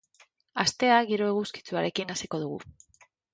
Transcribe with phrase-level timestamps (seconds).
[0.63, 2.59] Astea giro eguzkitsuarekin hasiko dugu.